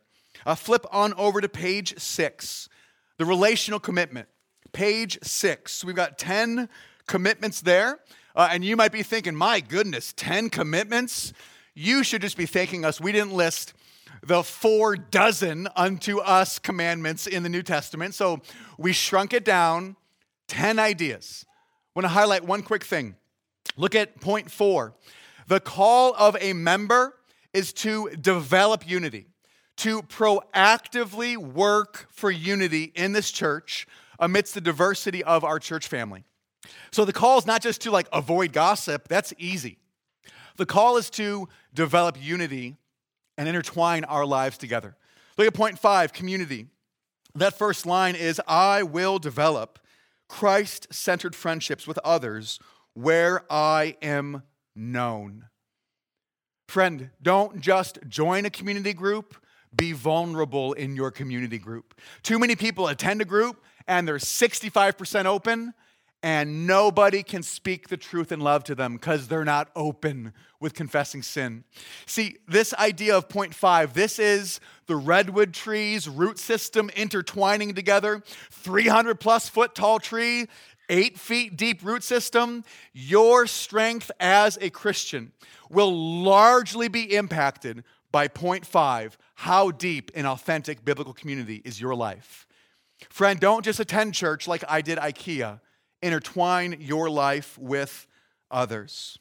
[0.46, 2.70] Uh, flip on over to page six,
[3.18, 4.28] the relational commitment.
[4.72, 5.84] Page six.
[5.84, 6.70] We've got 10
[7.08, 8.00] commitments there.
[8.36, 11.34] Uh, and you might be thinking, my goodness, 10 commitments?
[11.74, 13.02] You should just be thanking us.
[13.02, 13.74] We didn't list
[14.24, 18.14] the four dozen unto us commandments in the New Testament.
[18.14, 18.42] So
[18.78, 19.96] we shrunk it down
[20.48, 21.46] 10 ideas.
[21.48, 21.54] I
[21.96, 23.16] want to highlight one quick thing.
[23.76, 24.96] Look at point four.
[25.48, 27.16] The call of a member
[27.54, 29.28] is to develop unity,
[29.78, 33.88] to proactively work for unity in this church
[34.20, 36.24] amidst the diversity of our church family.
[36.92, 39.78] So the call is not just to like avoid gossip, that's easy.
[40.58, 42.76] The call is to develop unity
[43.38, 44.96] and intertwine our lives together.
[45.38, 46.68] Look at point five community.
[47.36, 49.80] That first line is I will develop
[50.28, 52.60] Christ centered friendships with others
[52.94, 54.42] where I am
[54.76, 55.46] known.
[56.68, 59.36] Friend, don't just join a community group,
[59.76, 61.94] be vulnerable in your community group.
[62.24, 65.74] Too many people attend a group and they're 65% open
[66.24, 70.74] and nobody can speak the truth in love to them because they're not open with
[70.74, 71.64] confessing sin.
[72.06, 78.24] See, this idea of point five, this is the redwood tree's root system intertwining together,
[78.50, 80.48] 300 plus foot tall tree,
[80.90, 82.64] eight feet deep root system.
[82.94, 85.34] Your strength as a Christian
[85.70, 85.94] will
[86.24, 92.48] largely be impacted by point five how deep in authentic biblical community is your life?
[93.10, 95.60] Friend, don't just attend church like I did IKEA
[96.02, 98.08] intertwine your life with
[98.52, 99.18] others.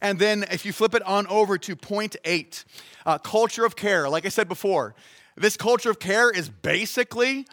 [0.00, 2.64] And then, if you flip it on over to point eight,
[3.06, 4.08] uh, culture of care.
[4.08, 4.94] Like I said before,
[5.36, 7.46] this culture of care is basically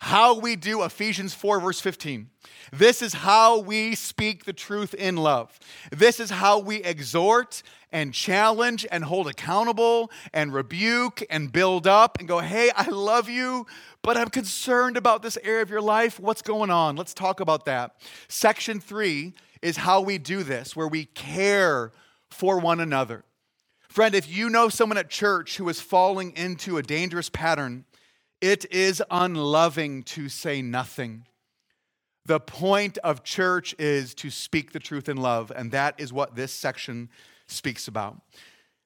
[0.00, 2.30] how we do Ephesians 4, verse 15.
[2.72, 5.58] This is how we speak the truth in love.
[5.92, 12.18] This is how we exhort and challenge and hold accountable and rebuke and build up
[12.18, 13.66] and go, hey, I love you,
[14.02, 16.18] but I'm concerned about this area of your life.
[16.18, 16.96] What's going on?
[16.96, 17.96] Let's talk about that.
[18.28, 21.92] Section three is how we do this, where we care
[22.30, 23.24] for one another.
[23.90, 27.84] Friend, if you know someone at church who is falling into a dangerous pattern,
[28.40, 31.26] it is unloving to say nothing.
[32.26, 36.36] The point of church is to speak the truth in love, and that is what
[36.36, 37.08] this section
[37.46, 38.20] speaks about.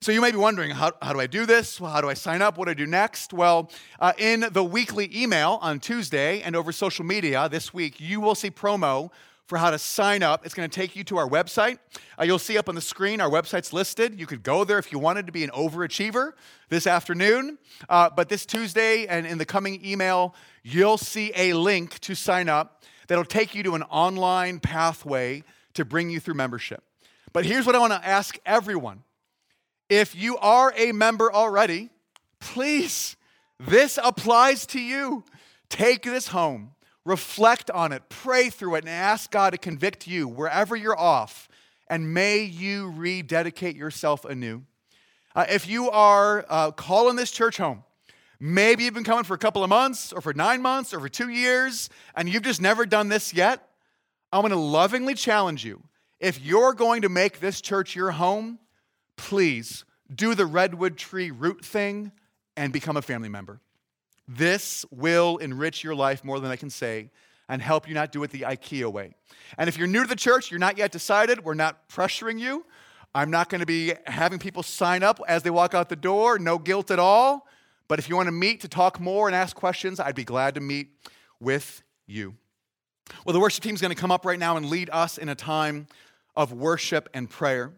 [0.00, 1.80] So you may be wondering, how, how do I do this?
[1.80, 2.58] Well, how do I sign up?
[2.58, 3.32] What do I do next?
[3.32, 8.20] Well, uh, in the weekly email on Tuesday and over social media this week, you
[8.20, 9.10] will see promo
[9.46, 10.46] for how to sign up.
[10.46, 11.78] It's going to take you to our website.
[12.18, 14.18] Uh, you'll see up on the screen our website's listed.
[14.18, 16.32] You could go there if you wanted to be an overachiever
[16.70, 17.58] this afternoon.
[17.88, 22.48] Uh, but this Tuesday and in the coming email, you'll see a link to sign
[22.48, 25.42] up that'll take you to an online pathway
[25.74, 26.82] to bring you through membership.
[27.32, 29.02] But here's what I want to ask everyone
[29.88, 31.90] if you are a member already,
[32.40, 33.16] please,
[33.60, 35.24] this applies to you.
[35.68, 36.72] Take this home,
[37.04, 41.48] reflect on it, pray through it, and ask God to convict you wherever you're off,
[41.88, 44.62] and may you rededicate yourself anew.
[45.34, 47.84] Uh, if you are uh, calling this church home,
[48.40, 51.08] maybe you've been coming for a couple of months, or for nine months, or for
[51.08, 53.68] two years, and you've just never done this yet,
[54.32, 55.82] I'm going to lovingly challenge you
[56.24, 58.58] if you're going to make this church your home,
[59.16, 62.12] please do the redwood tree root thing
[62.56, 63.60] and become a family member.
[64.26, 67.10] This will enrich your life more than I can say
[67.48, 69.14] and help you not do it the IKEA way.
[69.58, 72.64] And if you're new to the church, you're not yet decided, we're not pressuring you.
[73.14, 76.38] I'm not going to be having people sign up as they walk out the door,
[76.38, 77.46] no guilt at all.
[77.86, 80.54] But if you want to meet to talk more and ask questions, I'd be glad
[80.54, 80.88] to meet
[81.38, 82.34] with you.
[83.24, 85.28] Well, the worship team is going to come up right now and lead us in
[85.28, 85.86] a time
[86.34, 87.72] of worship and prayer.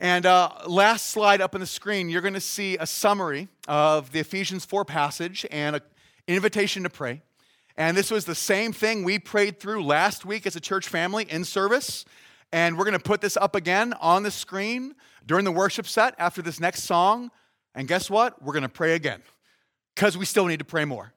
[0.00, 4.12] And uh, last slide up on the screen, you're going to see a summary of
[4.12, 5.82] the Ephesians 4 passage and an
[6.28, 7.22] invitation to pray.
[7.76, 11.26] And this was the same thing we prayed through last week as a church family
[11.28, 12.04] in service.
[12.52, 14.94] And we're going to put this up again on the screen
[15.26, 17.32] during the worship set after this next song.
[17.74, 18.40] And guess what?
[18.40, 19.22] We're going to pray again
[19.96, 21.12] because we still need to pray more.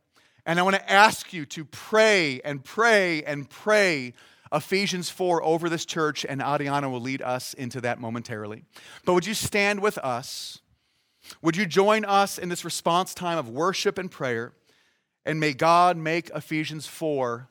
[0.47, 4.13] And I want to ask you to pray and pray and pray
[4.54, 8.64] Ephesians 4 over this church, and Adiana will lead us into that momentarily.
[9.06, 10.60] But would you stand with us?
[11.41, 14.54] Would you join us in this response time of worship and prayer?
[15.26, 17.47] And may God make Ephesians 4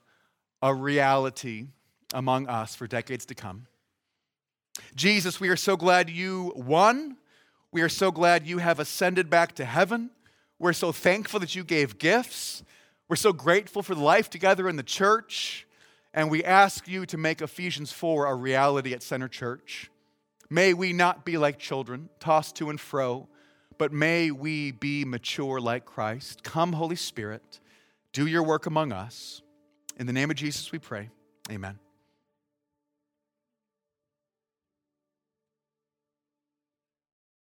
[0.62, 1.68] a reality
[2.12, 3.66] among us for decades to come.
[4.94, 7.16] Jesus, we are so glad you won.
[7.72, 10.10] We are so glad you have ascended back to heaven.
[10.58, 12.62] We're so thankful that you gave gifts.
[13.08, 15.66] We're so grateful for life together in the church.
[16.12, 19.90] And we ask you to make Ephesians 4 a reality at Center Church.
[20.48, 23.28] May we not be like children, tossed to and fro,
[23.78, 26.42] but may we be mature like Christ.
[26.42, 27.60] Come, Holy Spirit,
[28.12, 29.42] do your work among us.
[29.96, 31.10] In the name of Jesus, we pray.
[31.50, 31.78] Amen.